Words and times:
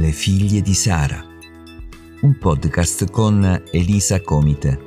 Le 0.00 0.12
figlie 0.12 0.62
di 0.62 0.72
Sara, 0.72 1.22
un 2.22 2.38
podcast 2.38 3.10
con 3.10 3.64
Elisa 3.70 4.22
Comite. 4.22 4.78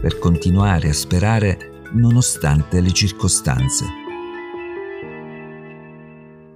Per 0.00 0.18
continuare 0.18 0.88
a 0.88 0.92
sperare 0.92 1.84
nonostante 1.92 2.80
le 2.80 2.90
circostanze. 2.90 3.84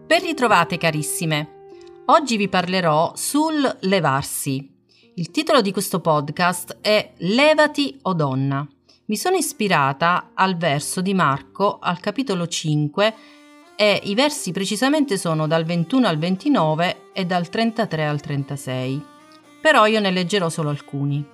Ben 0.04 0.20
ritrovate 0.20 0.78
carissime. 0.78 1.68
Oggi 2.06 2.36
vi 2.36 2.48
parlerò 2.48 3.12
sul 3.14 3.76
levarsi. 3.82 4.68
Il 5.14 5.30
titolo 5.30 5.60
di 5.60 5.70
questo 5.70 6.00
podcast 6.00 6.78
è 6.80 7.12
Levati 7.18 8.00
o 8.02 8.14
donna. 8.14 8.68
Mi 9.04 9.16
sono 9.16 9.34
ispirata 9.34 10.30
al 10.32 10.56
verso 10.56 11.00
di 11.00 11.12
Marco 11.12 11.78
al 11.80 11.98
capitolo 11.98 12.46
5 12.46 13.14
e 13.74 14.00
i 14.04 14.14
versi 14.14 14.52
precisamente 14.52 15.18
sono 15.18 15.48
dal 15.48 15.64
21 15.64 16.06
al 16.06 16.18
29 16.18 17.10
e 17.12 17.24
dal 17.24 17.48
33 17.48 18.06
al 18.06 18.20
36. 18.20 19.04
Però 19.60 19.86
io 19.86 19.98
ne 19.98 20.12
leggerò 20.12 20.48
solo 20.48 20.68
alcuni. 20.68 21.24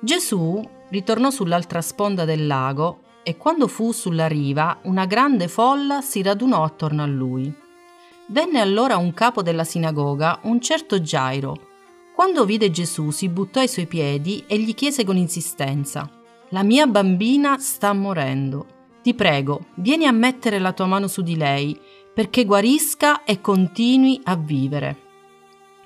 Gesù 0.00 0.66
ritornò 0.88 1.28
sull'altra 1.28 1.82
sponda 1.82 2.24
del 2.24 2.46
lago 2.46 3.02
e 3.22 3.36
quando 3.36 3.68
fu 3.68 3.92
sulla 3.92 4.26
riva 4.26 4.78
una 4.84 5.04
grande 5.04 5.48
folla 5.48 6.00
si 6.00 6.22
radunò 6.22 6.64
attorno 6.64 7.02
a 7.02 7.06
lui. 7.06 7.52
Venne 8.28 8.58
allora 8.58 8.96
un 8.96 9.12
capo 9.12 9.42
della 9.42 9.64
sinagoga, 9.64 10.38
un 10.44 10.62
certo 10.62 10.98
Gairo. 10.98 11.68
Quando 12.14 12.46
vide 12.46 12.70
Gesù 12.70 13.10
si 13.10 13.28
buttò 13.28 13.60
ai 13.60 13.68
suoi 13.68 13.86
piedi 13.86 14.44
e 14.46 14.58
gli 14.58 14.74
chiese 14.74 15.04
con 15.04 15.18
insistenza 15.18 16.10
la 16.50 16.62
mia 16.62 16.86
bambina 16.86 17.58
sta 17.58 17.92
morendo. 17.92 18.66
Ti 19.02 19.14
prego, 19.14 19.66
vieni 19.76 20.06
a 20.06 20.12
mettere 20.12 20.58
la 20.58 20.72
tua 20.72 20.86
mano 20.86 21.06
su 21.06 21.22
di 21.22 21.36
lei, 21.36 21.78
perché 22.12 22.44
guarisca 22.44 23.24
e 23.24 23.40
continui 23.40 24.20
a 24.24 24.36
vivere. 24.36 25.08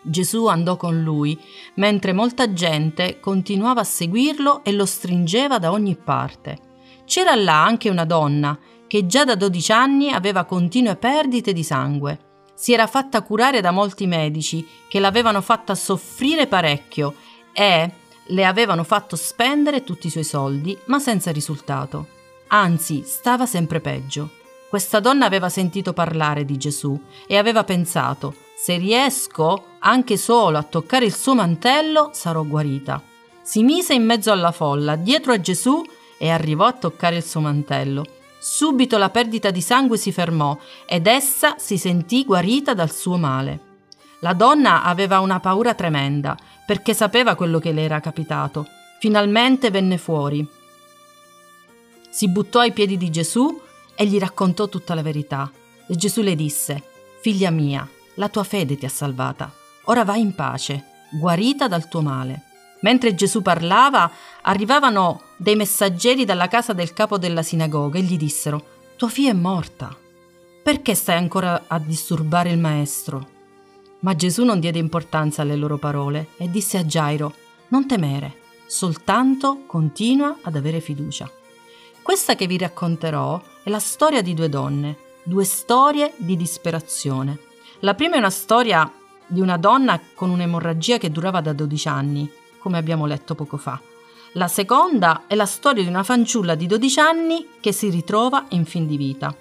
Gesù 0.02 0.46
andò 0.46 0.76
con 0.76 1.02
lui, 1.02 1.38
mentre 1.74 2.12
molta 2.12 2.52
gente 2.52 3.20
continuava 3.20 3.82
a 3.82 3.84
seguirlo 3.84 4.64
e 4.64 4.72
lo 4.72 4.86
stringeva 4.86 5.58
da 5.58 5.70
ogni 5.70 5.96
parte. 5.96 6.58
C'era 7.04 7.34
là 7.34 7.64
anche 7.64 7.90
una 7.90 8.04
donna 8.04 8.58
che 8.86 9.06
già 9.06 9.24
da 9.24 9.34
12 9.34 9.72
anni 9.72 10.12
aveva 10.12 10.44
continue 10.44 10.96
perdite 10.96 11.52
di 11.52 11.62
sangue. 11.62 12.18
Si 12.54 12.72
era 12.72 12.86
fatta 12.86 13.22
curare 13.22 13.60
da 13.60 13.70
molti 13.70 14.06
medici 14.06 14.66
che 14.88 15.00
l'avevano 15.00 15.40
fatta 15.40 15.74
soffrire 15.74 16.46
parecchio 16.46 17.14
e, 17.52 17.90
le 18.28 18.44
avevano 18.44 18.84
fatto 18.84 19.16
spendere 19.16 19.84
tutti 19.84 20.06
i 20.06 20.10
suoi 20.10 20.24
soldi, 20.24 20.76
ma 20.86 20.98
senza 20.98 21.30
risultato. 21.30 22.08
Anzi, 22.48 23.02
stava 23.04 23.46
sempre 23.46 23.80
peggio. 23.80 24.30
Questa 24.68 25.00
donna 25.00 25.26
aveva 25.26 25.48
sentito 25.48 25.92
parlare 25.92 26.44
di 26.44 26.56
Gesù 26.56 27.00
e 27.26 27.36
aveva 27.36 27.64
pensato, 27.64 28.34
se 28.56 28.76
riesco 28.76 29.64
anche 29.80 30.16
solo 30.16 30.58
a 30.58 30.62
toccare 30.62 31.04
il 31.04 31.14
suo 31.14 31.34
mantello, 31.34 32.10
sarò 32.12 32.42
guarita. 32.44 33.02
Si 33.42 33.62
mise 33.62 33.94
in 33.94 34.04
mezzo 34.04 34.32
alla 34.32 34.52
folla, 34.52 34.96
dietro 34.96 35.32
a 35.32 35.40
Gesù, 35.40 35.84
e 36.16 36.30
arrivò 36.30 36.64
a 36.64 36.72
toccare 36.72 37.16
il 37.16 37.24
suo 37.24 37.40
mantello. 37.40 38.06
Subito 38.38 38.96
la 38.96 39.10
perdita 39.10 39.50
di 39.50 39.60
sangue 39.60 39.96
si 39.96 40.12
fermò 40.12 40.56
ed 40.86 41.06
essa 41.06 41.56
si 41.58 41.76
sentì 41.76 42.24
guarita 42.24 42.74
dal 42.74 42.90
suo 42.90 43.16
male. 43.16 43.72
La 44.20 44.32
donna 44.32 44.82
aveva 44.82 45.20
una 45.20 45.40
paura 45.40 45.74
tremenda 45.74 46.36
perché 46.66 46.94
sapeva 46.94 47.34
quello 47.34 47.58
che 47.58 47.72
le 47.72 47.82
era 47.82 48.00
capitato. 48.00 48.66
Finalmente 48.98 49.70
venne 49.70 49.98
fuori. 49.98 50.46
Si 52.10 52.28
buttò 52.28 52.60
ai 52.60 52.72
piedi 52.72 52.96
di 52.96 53.10
Gesù 53.10 53.60
e 53.94 54.06
gli 54.06 54.18
raccontò 54.18 54.68
tutta 54.68 54.94
la 54.94 55.02
verità. 55.02 55.50
E 55.86 55.96
Gesù 55.96 56.22
le 56.22 56.34
disse, 56.34 56.82
Figlia 57.20 57.50
mia, 57.50 57.86
la 58.14 58.28
tua 58.28 58.44
fede 58.44 58.76
ti 58.76 58.86
ha 58.86 58.90
salvata. 58.90 59.52
Ora 59.84 60.04
vai 60.04 60.20
in 60.20 60.34
pace, 60.34 60.84
guarita 61.10 61.68
dal 61.68 61.88
tuo 61.88 62.00
male. 62.00 62.42
Mentre 62.80 63.14
Gesù 63.14 63.42
parlava, 63.42 64.10
arrivavano 64.42 65.22
dei 65.36 65.56
messaggeri 65.56 66.24
dalla 66.24 66.48
casa 66.48 66.72
del 66.72 66.92
capo 66.92 67.18
della 67.18 67.42
sinagoga 67.42 67.98
e 67.98 68.02
gli 68.02 68.16
dissero, 68.16 68.72
Tua 68.96 69.08
figlia 69.08 69.30
è 69.30 69.34
morta. 69.34 69.94
Perché 70.62 70.94
stai 70.94 71.16
ancora 71.16 71.64
a 71.66 71.78
disturbare 71.78 72.50
il 72.50 72.58
maestro? 72.58 73.33
Ma 74.04 74.14
Gesù 74.14 74.44
non 74.44 74.60
diede 74.60 74.78
importanza 74.78 75.40
alle 75.40 75.56
loro 75.56 75.78
parole 75.78 76.28
e 76.36 76.50
disse 76.50 76.76
a 76.76 76.82
Gairo, 76.82 77.32
non 77.68 77.86
temere, 77.86 78.36
soltanto 78.66 79.62
continua 79.66 80.36
ad 80.42 80.56
avere 80.56 80.80
fiducia. 80.80 81.30
Questa 82.02 82.34
che 82.34 82.46
vi 82.46 82.58
racconterò 82.58 83.40
è 83.62 83.70
la 83.70 83.78
storia 83.78 84.20
di 84.20 84.34
due 84.34 84.50
donne, 84.50 84.98
due 85.22 85.44
storie 85.44 86.12
di 86.18 86.36
disperazione. 86.36 87.38
La 87.80 87.94
prima 87.94 88.16
è 88.16 88.18
una 88.18 88.28
storia 88.28 88.92
di 89.26 89.40
una 89.40 89.56
donna 89.56 89.98
con 90.14 90.28
un'emorragia 90.28 90.98
che 90.98 91.10
durava 91.10 91.40
da 91.40 91.54
12 91.54 91.88
anni, 91.88 92.30
come 92.58 92.76
abbiamo 92.76 93.06
letto 93.06 93.34
poco 93.34 93.56
fa. 93.56 93.80
La 94.32 94.48
seconda 94.48 95.22
è 95.26 95.34
la 95.34 95.46
storia 95.46 95.82
di 95.82 95.88
una 95.88 96.02
fanciulla 96.02 96.54
di 96.54 96.66
12 96.66 97.00
anni 97.00 97.48
che 97.58 97.72
si 97.72 97.88
ritrova 97.88 98.44
in 98.50 98.66
fin 98.66 98.86
di 98.86 98.98
vita. 98.98 99.34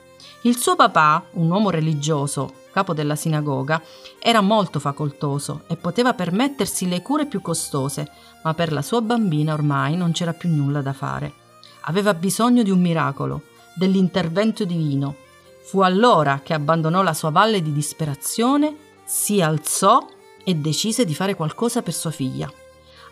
Il 0.44 0.56
suo 0.56 0.78
papà, 0.78 1.26
un 1.32 1.50
uomo 1.50 1.70
religioso, 1.70 2.62
capo 2.74 2.94
della 2.94 3.16
sinagoga, 3.16 3.82
era 4.20 4.42
molto 4.42 4.80
facoltoso 4.80 5.62
e 5.68 5.78
poteva 5.78 6.14
permettersi 6.14 6.88
le 6.90 7.02
cure 7.02 7.28
più 7.28 7.42
costose, 7.42 8.10
ma 8.44 8.54
per 8.54 8.74
la 8.74 8.82
sua 8.82 9.02
bambina 9.02 9.54
ormai 9.54 9.96
non 9.96 10.12
c'era 10.12 10.34
più 10.34 10.50
nulla 10.50 10.82
da 10.82 10.94
fare. 10.94 11.34
Aveva 11.82 12.14
bisogno 12.14 12.64
di 12.64 12.72
un 12.72 12.82
miracolo, 12.82 13.44
dell'intervento 13.76 14.66
divino. 14.66 15.16
Fu 15.64 15.82
allora 15.82 16.42
che 16.44 16.54
abbandonò 16.54 17.02
la 17.02 17.14
sua 17.14 17.30
valle 17.30 17.62
di 17.62 17.72
disperazione, 17.72 18.76
si 19.06 19.42
alzò 19.42 20.06
e 20.44 20.56
decise 20.56 21.06
di 21.06 21.16
fare 21.16 21.36
qualcosa 21.36 21.82
per 21.82 21.94
sua 21.94 22.12
figlia. 22.12 22.52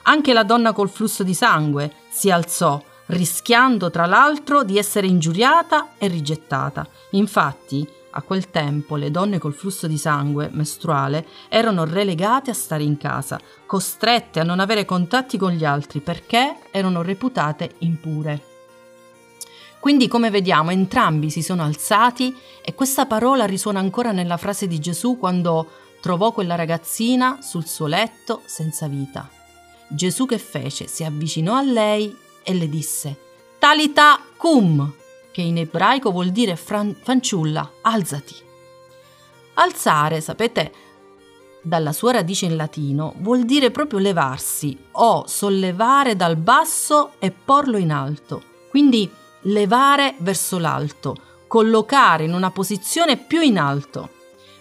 Anche 0.03 0.33
la 0.33 0.43
donna 0.43 0.73
col 0.73 0.89
flusso 0.89 1.23
di 1.23 1.33
sangue 1.33 1.93
si 2.09 2.31
alzò, 2.31 2.81
rischiando 3.07 3.91
tra 3.91 4.05
l'altro 4.05 4.63
di 4.63 4.78
essere 4.78 5.07
ingiuriata 5.07 5.91
e 5.97 6.07
rigettata. 6.07 6.88
Infatti, 7.11 7.88
a 8.11 8.22
quel 8.22 8.49
tempo 8.49 8.95
le 8.95 9.11
donne 9.11 9.38
col 9.38 9.53
flusso 9.53 9.88
di 9.88 9.97
sangue 9.97 10.49
mestruale 10.51 11.25
erano 11.49 11.85
relegate 11.85 12.51
a 12.51 12.55
stare 12.55 12.83
in 12.83 12.97
casa, 12.97 13.39
costrette 13.66 14.39
a 14.39 14.44
non 14.44 14.59
avere 14.59 14.85
contatti 14.85 15.38
con 15.38 15.51
gli 15.51 15.66
altri 15.66 16.01
perché 16.01 16.57
erano 16.72 17.01
reputate 17.01 17.72
impure. 17.79 18.49
Quindi, 19.79 20.07
come 20.07 20.29
vediamo, 20.29 20.69
entrambi 20.69 21.31
si 21.31 21.41
sono 21.41 21.63
alzati 21.63 22.35
e 22.63 22.75
questa 22.75 23.07
parola 23.07 23.45
risuona 23.45 23.79
ancora 23.79 24.11
nella 24.11 24.38
frase 24.38 24.67
di 24.67 24.79
Gesù 24.79 25.17
quando 25.17 25.67
trovò 26.01 26.31
quella 26.31 26.55
ragazzina 26.55 27.39
sul 27.41 27.66
suo 27.66 27.88
letto 27.88 28.41
senza 28.45 28.88
vita. 28.88 29.28
Gesù 29.88 30.25
che 30.25 30.38
fece? 30.38 30.88
Si 30.88 31.03
avvicinò 31.03 31.55
a 31.55 31.63
lei 31.63 32.16
e 32.43 32.53
le 32.53 32.69
disse: 32.69 33.17
Talita 33.57 34.19
cum, 34.38 34.93
che 35.31 35.42
in 35.42 35.58
ebraico 35.58 36.12
vuol 36.12 36.30
dire 36.30 36.56
fran- 36.56 36.96
fanciulla, 37.02 37.72
alzati. 37.81 38.36
Alzare, 39.56 40.22
sapete, 40.22 40.72
dalla 41.62 41.94
sua 41.94 42.14
radice 42.14 42.46
in 42.46 42.56
latino, 42.56 43.14
vuol 43.18 43.44
dire 43.44 43.72
proprio 43.72 44.00
levarsi 44.00 44.78
o 44.91 45.25
sollevare 45.28 46.16
dal 46.16 46.36
basso 46.36 47.12
e 47.20 47.31
porlo 47.31 47.78
in 47.78 47.91
alto. 47.91 48.44
Quindi 48.70 49.09
levare 49.41 50.16
verso 50.20 50.58
l'alto, 50.58 51.16
collocare 51.47 52.24
in 52.24 52.34
una 52.34 52.52
posizione 52.52 53.18
più 53.18 53.41
in 53.41 53.59
alto. 53.59 54.09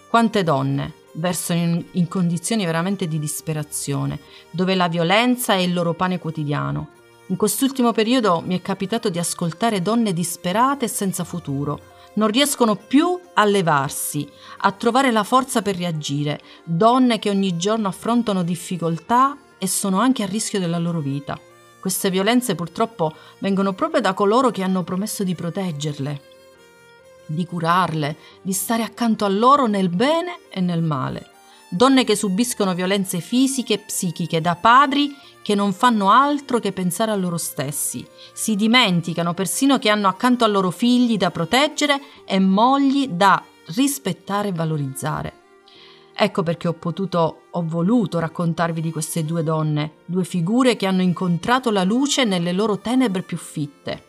Quante 0.09 0.43
donne 0.43 0.95
versano 1.13 1.61
in, 1.61 1.85
in 1.93 2.09
condizioni 2.09 2.65
veramente 2.65 3.07
di 3.09 3.19
disperazione, 3.19 4.19
dove 4.51 4.75
la 4.75 4.89
violenza 4.89 5.55
è 5.55 5.59
il 5.59 5.73
loro 5.73 5.95
pane 5.95 6.19
quotidiano, 6.19 6.89
in 7.31 7.37
quest'ultimo 7.37 7.93
periodo 7.93 8.43
mi 8.45 8.59
è 8.59 8.61
capitato 8.61 9.09
di 9.09 9.21
ascoltare 9.21 9.81
donne 9.81 10.13
disperate 10.13 10.87
e 10.87 10.89
senza 10.89 11.23
futuro. 11.23 11.99
Non 12.15 12.27
riescono 12.27 12.75
più 12.75 13.21
a 13.35 13.45
levarsi, 13.45 14.29
a 14.59 14.73
trovare 14.73 15.13
la 15.13 15.23
forza 15.23 15.63
per 15.63 15.77
reagire, 15.77 16.41
donne 16.65 17.21
che 17.21 17.31
ogni 17.31 17.57
giorno 17.57 17.87
affrontano 17.87 18.43
difficoltà 18.43 19.39
e 19.59 19.69
sono 19.69 20.01
anche 20.01 20.25
a 20.25 20.27
rischio 20.27 20.59
della 20.59 20.79
loro 20.79 20.99
vita. 20.99 21.39
Queste 21.81 22.11
violenze 22.11 22.57
purtroppo 22.57 23.15
vengono 23.39 23.75
proprio 23.75 24.01
da 24.01 24.13
coloro 24.13 24.51
che 24.51 24.65
hanno 24.65 24.83
promesso 24.83 25.23
di 25.23 25.37
proteggerle, 25.37 26.23
di 27.27 27.47
curarle, 27.47 28.17
di 28.43 28.53
stare 28.53 28.83
accanto 28.83 29.25
a 29.25 29.29
loro 29.29 29.69
nel 29.69 29.89
bene 29.89 30.41
e 30.51 30.61
nel 30.61 30.83
male 30.83 31.39
donne 31.71 32.05
che 32.05 32.17
subiscono 32.17 32.75
violenze 32.75 33.21
fisiche 33.21 33.75
e 33.75 33.79
psichiche 33.79 34.41
da 34.41 34.57
padri 34.57 35.15
che 35.43 35.55
non 35.55 35.73
fanno 35.73 36.11
altro 36.11 36.59
che 36.59 36.73
pensare 36.73 37.13
a 37.13 37.17
loro 37.17 37.39
stessi, 37.39 38.07
si 38.33 38.57
dimenticano 38.57 39.33
persino 39.33 39.79
che 39.79 39.89
hanno 39.89 40.09
accanto 40.09 40.45
a 40.45 40.49
loro 40.49 40.71
figli 40.71 41.17
da 41.17 41.31
proteggere 41.31 42.01
e 42.27 42.39
mogli 42.39 43.09
da 43.09 43.43
rispettare 43.67 44.49
e 44.49 44.53
valorizzare. 44.53 45.33
Ecco 46.13 46.43
perché 46.43 46.69
ho 46.69 46.75
potuto, 46.75 47.43
ho 47.51 47.65
voluto 47.65 48.19
raccontarvi 48.19 48.81
di 48.83 48.93
queste 48.93 49.25
due 49.25 49.43
donne, 49.43 49.93
due 50.05 50.25
figure 50.25 50.77
che 50.77 50.87
hanno 50.87 51.03
incontrato 51.03 51.71
la 51.71 51.85
luce 51.85 52.25
nelle 52.25 52.53
loro 52.53 52.79
tenebre 52.79 53.23
più 53.23 53.39
fitte. 53.39 54.05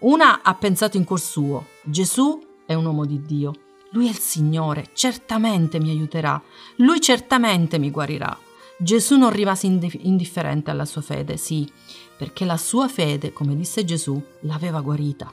Una 0.00 0.42
ha 0.42 0.54
pensato 0.54 0.96
in 0.96 1.04
cuor 1.04 1.20
suo, 1.20 1.66
Gesù 1.82 2.38
è 2.66 2.74
un 2.74 2.84
uomo 2.84 3.06
di 3.06 3.22
Dio, 3.22 3.52
lui 3.92 4.06
è 4.06 4.10
il 4.10 4.18
Signore, 4.18 4.90
certamente 4.92 5.80
mi 5.80 5.90
aiuterà, 5.90 6.40
lui 6.76 7.00
certamente 7.00 7.78
mi 7.78 7.90
guarirà. 7.90 8.36
Gesù 8.76 9.18
non 9.18 9.30
rimase 9.30 9.66
indifferente 9.66 10.70
alla 10.70 10.84
sua 10.84 11.02
fede, 11.02 11.36
sì, 11.36 11.70
perché 12.16 12.44
la 12.44 12.56
sua 12.56 12.88
fede, 12.88 13.32
come 13.32 13.56
disse 13.56 13.84
Gesù, 13.84 14.22
l'aveva 14.40 14.80
guarita. 14.80 15.32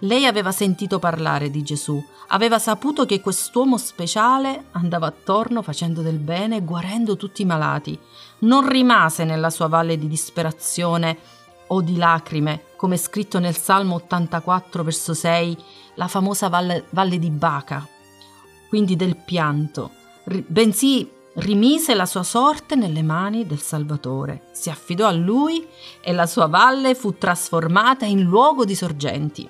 Lei 0.00 0.26
aveva 0.26 0.52
sentito 0.52 0.98
parlare 0.98 1.50
di 1.50 1.62
Gesù, 1.62 2.02
aveva 2.28 2.58
saputo 2.58 3.06
che 3.06 3.20
quest'uomo 3.20 3.78
speciale 3.78 4.64
andava 4.72 5.06
attorno 5.06 5.62
facendo 5.62 6.02
del 6.02 6.18
bene 6.18 6.56
e 6.56 6.64
guarendo 6.64 7.16
tutti 7.16 7.42
i 7.42 7.46
malati. 7.46 7.98
Non 8.40 8.68
rimase 8.68 9.24
nella 9.24 9.48
sua 9.50 9.68
valle 9.68 9.96
di 9.96 10.08
disperazione 10.08 11.18
o 11.68 11.80
di 11.80 11.96
lacrime, 11.96 12.65
come 12.76 12.96
scritto 12.96 13.38
nel 13.38 13.56
Salmo 13.56 13.96
84, 13.96 14.84
verso 14.84 15.14
6, 15.14 15.56
la 15.94 16.08
famosa 16.08 16.48
valle, 16.48 16.84
valle 16.90 17.18
di 17.18 17.30
Baca, 17.30 17.86
quindi 18.68 18.96
del 18.96 19.16
pianto, 19.16 19.90
bensì 20.46 21.10
rimise 21.36 21.94
la 21.94 22.06
sua 22.06 22.22
sorte 22.22 22.76
nelle 22.76 23.02
mani 23.02 23.46
del 23.46 23.60
Salvatore, 23.60 24.48
si 24.52 24.70
affidò 24.70 25.06
a 25.06 25.12
lui 25.12 25.66
e 26.00 26.12
la 26.12 26.26
sua 26.26 26.46
valle 26.46 26.94
fu 26.94 27.16
trasformata 27.18 28.04
in 28.06 28.22
luogo 28.22 28.64
di 28.64 28.74
sorgenti. 28.74 29.48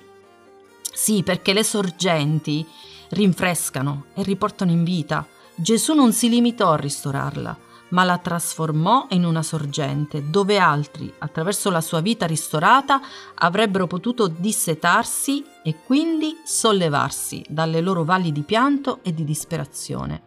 Sì, 0.93 1.23
perché 1.23 1.53
le 1.53 1.63
sorgenti 1.63 2.65
rinfrescano 3.09 4.05
e 4.15 4.23
riportano 4.23 4.71
in 4.71 4.83
vita. 4.83 5.25
Gesù 5.55 5.93
non 5.93 6.11
si 6.11 6.27
limitò 6.29 6.71
a 6.71 6.77
ristorarla, 6.77 7.57
ma 7.89 8.03
la 8.03 8.17
trasformò 8.17 9.07
in 9.11 9.25
una 9.25 9.43
sorgente 9.43 10.29
dove 10.29 10.57
altri, 10.57 11.13
attraverso 11.17 11.69
la 11.69 11.81
sua 11.81 12.01
vita 12.01 12.25
ristorata, 12.25 13.01
avrebbero 13.35 13.87
potuto 13.87 14.27
dissetarsi 14.27 15.43
e 15.63 15.75
quindi 15.85 16.37
sollevarsi 16.43 17.43
dalle 17.47 17.81
loro 17.81 18.03
valli 18.03 18.31
di 18.31 18.41
pianto 18.41 18.99
e 19.03 19.13
di 19.13 19.23
disperazione. 19.23 20.23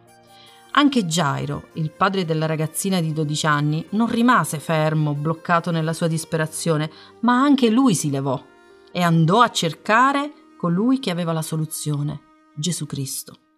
Anche 0.73 1.05
Gairo, 1.05 1.67
il 1.73 1.91
padre 1.91 2.23
della 2.23 2.45
ragazzina 2.45 3.01
di 3.01 3.11
12 3.11 3.45
anni, 3.45 3.85
non 3.89 4.07
rimase 4.07 4.59
fermo, 4.59 5.13
bloccato 5.13 5.69
nella 5.69 5.91
sua 5.91 6.07
disperazione, 6.07 6.89
ma 7.21 7.41
anche 7.41 7.69
lui 7.69 7.93
si 7.93 8.09
levò 8.09 8.41
e 8.91 9.01
andò 9.01 9.41
a 9.41 9.51
cercare 9.51 10.31
colui 10.57 10.99
che 10.99 11.11
aveva 11.11 11.33
la 11.33 11.41
soluzione, 11.41 12.21
Gesù 12.55 12.85
Cristo. 12.85 13.50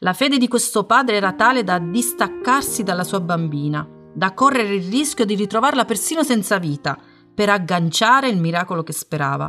La 0.00 0.12
fede 0.12 0.38
di 0.38 0.46
questo 0.46 0.84
padre 0.84 1.16
era 1.16 1.32
tale 1.32 1.64
da 1.64 1.78
distaccarsi 1.78 2.82
dalla 2.82 3.04
sua 3.04 3.20
bambina, 3.20 3.86
da 4.14 4.32
correre 4.32 4.76
il 4.76 4.88
rischio 4.88 5.24
di 5.24 5.34
ritrovarla 5.34 5.84
persino 5.84 6.22
senza 6.22 6.58
vita, 6.58 6.96
per 7.34 7.50
agganciare 7.50 8.28
il 8.28 8.40
miracolo 8.40 8.82
che 8.82 8.92
sperava. 8.92 9.48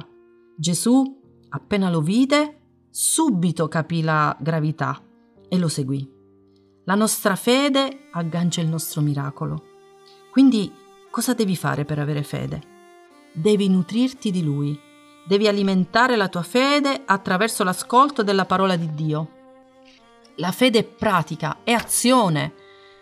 Gesù, 0.57 1.03
appena 1.49 1.89
lo 1.89 2.01
vide, 2.01 2.87
subito 2.89 3.67
capì 3.67 4.01
la 4.01 4.35
gravità 4.39 5.01
e 5.47 5.57
lo 5.57 5.67
seguì. 5.67 6.07
La 6.85 6.95
nostra 6.95 7.35
fede 7.35 8.09
aggancia 8.11 8.61
il 8.61 8.67
nostro 8.67 9.01
miracolo. 9.01 9.63
Quindi 10.31 10.71
cosa 11.11 11.33
devi 11.33 11.55
fare 11.55 11.85
per 11.85 11.99
avere 11.99 12.23
fede? 12.23 12.61
Devi 13.33 13.69
nutrirti 13.69 14.31
di 14.31 14.43
Lui 14.43 14.87
Devi 15.29 15.47
alimentare 15.47 16.15
la 16.15 16.27
tua 16.27 16.41
fede 16.41 17.03
attraverso 17.05 17.63
l'ascolto 17.63 18.23
della 18.23 18.45
parola 18.45 18.75
di 18.75 18.89
Dio. 18.95 19.38
La 20.39 20.53
fede 20.53 20.79
è 20.79 20.83
pratica, 20.83 21.57
è 21.65 21.73
azione. 21.73 22.53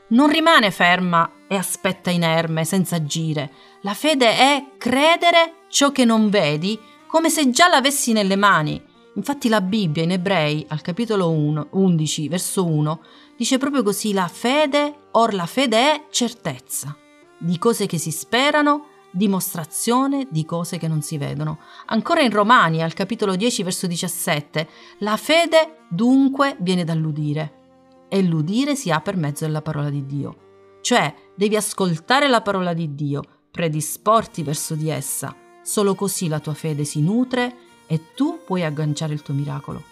Non 0.09 0.27
rimane 0.27 0.71
ferma 0.71 1.31
e 1.47 1.55
aspetta 1.55 2.09
inerme, 2.09 2.65
senza 2.65 2.95
agire. 2.95 3.51
La 3.81 3.93
fede 3.93 4.35
è 4.35 4.65
credere 4.77 5.65
ciò 5.69 5.91
che 5.91 6.03
non 6.03 6.29
vedi 6.29 6.79
come 7.05 7.29
se 7.29 7.51
già 7.51 7.67
l'avessi 7.67 8.11
nelle 8.11 8.35
mani. 8.35 8.83
Infatti 9.13 9.49
la 9.49 9.61
Bibbia 9.61 10.01
in 10.01 10.11
Ebrei, 10.11 10.65
al 10.69 10.81
capitolo 10.81 11.29
1, 11.29 11.67
11, 11.71 12.27
verso 12.27 12.65
1, 12.65 13.01
dice 13.37 13.59
proprio 13.59 13.83
così, 13.83 14.13
la 14.13 14.27
fede, 14.27 15.09
or 15.11 15.35
la 15.35 15.45
fede 15.45 15.77
è 15.77 16.03
certezza 16.09 16.95
di 17.37 17.59
cose 17.59 17.85
che 17.85 17.99
si 17.99 18.09
sperano 18.09 18.87
dimostrazione 19.17 20.27
di 20.29 20.45
cose 20.45 20.77
che 20.77 20.87
non 20.87 21.01
si 21.01 21.17
vedono. 21.17 21.59
Ancora 21.87 22.21
in 22.21 22.31
Romani, 22.31 22.81
al 22.81 22.93
capitolo 22.93 23.35
10, 23.35 23.63
verso 23.63 23.87
17, 23.87 24.67
la 24.99 25.17
fede 25.17 25.79
dunque 25.89 26.55
viene 26.59 26.83
dall'udire 26.83 28.05
e 28.07 28.21
l'udire 28.23 28.75
si 28.75 28.91
ha 28.91 29.01
per 29.01 29.17
mezzo 29.17 29.45
della 29.45 29.61
parola 29.61 29.89
di 29.89 30.05
Dio. 30.05 30.79
Cioè, 30.81 31.13
devi 31.35 31.55
ascoltare 31.55 32.29
la 32.29 32.41
parola 32.41 32.73
di 32.73 32.95
Dio, 32.95 33.21
predisporti 33.51 34.43
verso 34.43 34.75
di 34.75 34.89
essa. 34.89 35.35
Solo 35.61 35.95
così 35.95 36.29
la 36.29 36.39
tua 36.39 36.53
fede 36.53 36.85
si 36.85 37.01
nutre 37.01 37.55
e 37.87 38.13
tu 38.13 38.39
puoi 38.45 38.63
agganciare 38.63 39.13
il 39.13 39.21
tuo 39.21 39.33
miracolo. 39.33 39.83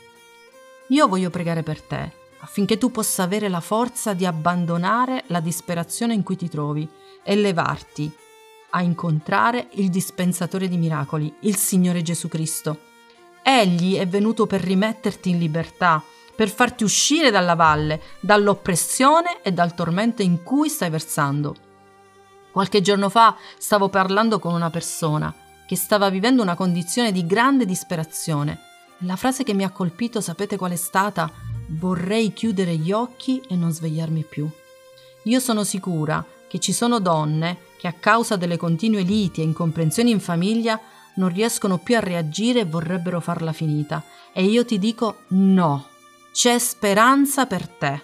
Io 0.90 1.08
voglio 1.08 1.30
pregare 1.30 1.64
per 1.64 1.82
te 1.82 2.24
affinché 2.46 2.78
tu 2.78 2.92
possa 2.92 3.24
avere 3.24 3.50
la 3.50 3.60
forza 3.60 4.14
di 4.14 4.26
abbandonare 4.26 5.24
la 5.28 5.40
disperazione 5.40 6.14
in 6.14 6.22
cui 6.22 6.36
ti 6.36 6.48
trovi 6.48 6.88
e 7.24 7.36
levarti 7.36 8.12
a 8.76 8.82
incontrare 8.82 9.70
il 9.74 9.90
dispensatore 9.90 10.68
di 10.68 10.76
miracoli, 10.76 11.34
il 11.42 11.56
Signore 11.56 12.02
Gesù 12.02 12.28
Cristo. 12.28 12.80
Egli 13.42 13.96
è 13.96 14.06
venuto 14.06 14.48
per 14.48 14.62
rimetterti 14.62 15.30
in 15.30 15.40
libertà, 15.40 16.04
per 16.36 16.50
farti 16.50 16.84
uscire 16.84 17.32
dalla 17.32 17.56
valle, 17.56 18.02
dall'oppressione 18.20 19.42
e 19.42 19.54
dal 19.54 19.74
tormento 19.74 20.22
in 20.22 20.44
cui 20.44 20.68
stai 20.68 20.90
versando. 20.90 21.56
Qualche 22.52 22.82
giorno 22.82 23.08
fa 23.08 23.38
stavo 23.58 23.88
parlando 23.88 24.40
con 24.40 24.54
una 24.54 24.70
persona 24.70 25.34
che 25.66 25.78
stava 25.78 26.10
vivendo 26.10 26.42
una 26.42 26.56
condizione 26.56 27.14
di 27.14 27.26
grande 27.26 27.66
disperazione. 27.66 28.60
La 29.00 29.16
frase 29.16 29.44
che 29.44 29.54
mi 29.54 29.64
ha 29.64 29.70
colpito, 29.70 30.20
sapete 30.20 30.58
qual 30.58 30.72
è 30.72 30.76
stata? 30.76 31.32
Vorrei 31.68 32.34
chiudere 32.34 32.76
gli 32.76 32.92
occhi 32.92 33.42
e 33.48 33.56
non 33.56 33.72
svegliarmi 33.72 34.24
più. 34.24 34.50
Io 35.24 35.40
sono 35.40 35.64
sicura 35.64 36.24
che 36.48 36.60
ci 36.60 36.74
sono 36.74 37.00
donne 37.00 37.74
che 37.86 37.88
a 37.88 37.94
causa 38.00 38.36
delle 38.36 38.58
continue 38.58 39.04
liti 39.04 39.42
e 39.42 39.44
incomprensioni 39.44 40.10
in 40.10 40.20
famiglia 40.20 40.80
non 41.16 41.32
riescono 41.32 41.78
più 41.78 41.96
a 41.96 42.00
reagire 42.00 42.62
e 42.62 42.66
vorrebbero 42.66 43.20
farla 43.20 43.54
finita. 43.54 44.04
E 44.34 44.44
io 44.44 44.66
ti 44.66 44.80
dico 44.80 45.18
no, 45.30 45.86
c'è 46.32 46.58
speranza 46.58 47.46
per 47.46 47.68
te, 47.68 48.02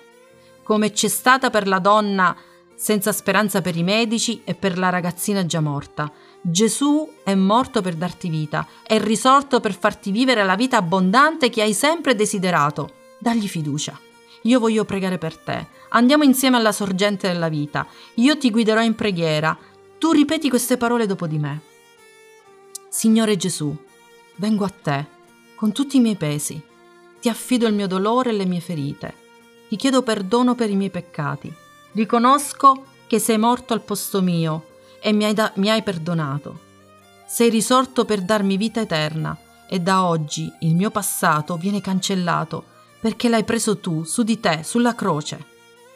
come 0.62 0.92
c'è 0.92 1.08
stata 1.08 1.50
per 1.50 1.68
la 1.68 1.80
donna 1.80 2.36
senza 2.76 3.12
speranza 3.12 3.62
per 3.62 3.76
i 3.76 3.84
medici 3.84 4.42
e 4.44 4.54
per 4.54 4.78
la 4.78 4.90
ragazzina 4.90 5.46
già 5.46 5.62
morta. 5.62 6.12
Gesù 6.42 7.08
è 7.24 7.34
morto 7.34 7.82
per 7.82 7.96
darti 7.96 8.30
vita, 8.30 8.68
è 8.84 9.00
risorto 9.00 9.60
per 9.60 9.76
farti 9.76 10.12
vivere 10.12 10.44
la 10.44 10.56
vita 10.56 10.78
abbondante 10.78 11.50
che 11.50 11.64
hai 11.64 11.74
sempre 11.74 12.16
desiderato. 12.16 12.94
Dagli 13.20 13.48
fiducia. 13.48 14.00
Io 14.44 14.60
voglio 14.60 14.86
pregare 14.86 15.18
per 15.20 15.38
te. 15.38 15.68
Andiamo 15.90 16.24
insieme 16.24 16.58
alla 16.58 16.72
sorgente 16.72 17.28
della 17.28 17.50
vita. 17.50 17.86
Io 18.16 18.38
ti 18.38 18.50
guiderò 18.50 18.82
in 18.82 18.96
preghiera. 18.96 19.56
Tu 20.02 20.12
ripeti 20.14 20.50
queste 20.50 20.78
parole 20.78 21.06
dopo 21.06 21.28
di 21.28 21.38
me. 21.38 21.62
Signore 22.90 23.38
Gesù, 23.38 23.72
vengo 24.38 24.66
a 24.66 24.70
te 24.70 25.06
con 25.54 25.72
tutti 25.74 25.98
i 25.98 26.00
miei 26.00 26.16
pesi. 26.16 26.60
Ti 27.20 27.30
affido 27.30 27.68
il 27.68 27.76
mio 27.76 27.86
dolore 27.86 28.32
e 28.32 28.34
le 28.34 28.48
mie 28.48 28.62
ferite. 28.62 29.14
Ti 29.70 29.76
chiedo 29.76 30.02
perdono 30.02 30.56
per 30.56 30.72
i 30.72 30.76
miei 30.76 30.90
peccati. 30.90 31.54
Riconosco 31.92 32.86
che 33.06 33.20
sei 33.20 33.38
morto 33.38 33.74
al 33.74 33.84
posto 33.84 34.24
mio 34.24 34.70
e 35.00 35.14
mi 35.14 35.24
hai, 35.26 35.36
da- 35.36 35.54
mi 35.58 35.70
hai 35.70 35.84
perdonato. 35.84 36.60
Sei 37.28 37.52
risorto 37.52 38.04
per 38.04 38.24
darmi 38.24 38.58
vita 38.58 38.82
eterna 38.82 39.38
e 39.70 39.82
da 39.82 40.04
oggi 40.06 40.52
il 40.62 40.74
mio 40.74 40.90
passato 40.90 41.58
viene 41.58 41.80
cancellato 41.80 42.64
perché 43.00 43.30
l'hai 43.30 43.44
preso 43.44 43.78
tu, 43.78 44.04
su 44.04 44.24
di 44.24 44.40
te, 44.40 44.62
sulla 44.64 44.96
croce. 44.96 45.46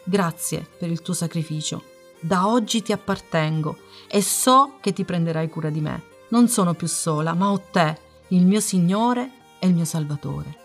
Grazie 0.03 0.63
per 0.77 0.91
il 0.91 1.01
tuo 1.01 1.15
sacrificio. 1.15 1.93
Da 2.25 2.47
oggi 2.47 2.81
ti 2.81 2.91
appartengo 2.91 3.77
e 4.07 4.19
so 4.23 4.77
che 4.81 4.93
ti 4.93 5.03
prenderai 5.05 5.47
cura 5.47 5.69
di 5.69 5.79
me. 5.79 6.01
Non 6.29 6.47
sono 6.47 6.73
più 6.73 6.87
sola, 6.87 7.35
ma 7.35 7.51
ho 7.51 7.61
te, 7.69 7.99
il 8.29 8.47
mio 8.47 8.59
Signore 8.61 9.29
e 9.59 9.67
il 9.67 9.75
mio 9.75 9.85
Salvatore. 9.85 10.57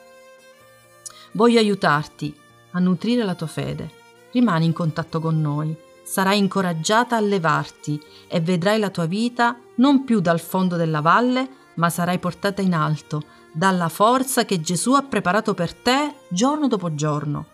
Voglio 1.33 1.59
aiutarti 1.59 2.35
a 2.71 2.79
nutrire 2.79 3.25
la 3.25 3.35
tua 3.35 3.47
fede. 3.47 3.91
Rimani 4.33 4.65
in 4.65 4.73
contatto 4.73 5.21
con 5.21 5.39
noi, 5.39 5.77
sarai 6.03 6.39
incoraggiata 6.39 7.17
a 7.19 7.21
levarti 7.21 8.03
e 8.27 8.41
vedrai 8.41 8.79
la 8.79 8.89
tua 8.89 9.05
vita 9.05 9.55
non 9.77 10.05
più 10.05 10.21
dal 10.21 10.41
fondo 10.41 10.77
della 10.77 11.03
valle, 11.03 11.47
ma 11.75 11.91
sarai 11.91 12.19
portata 12.19 12.63
in 12.63 12.73
alto 12.73 13.23
dalla 13.53 13.91
forza 13.91 14.47
che 14.47 14.63
Gesù 14.63 14.95
ha 14.95 15.03
preparato 15.03 15.53
per 15.53 15.75
te 15.75 16.15
giorno 16.29 16.69
dopo 16.69 16.95
giorno. 16.95 17.47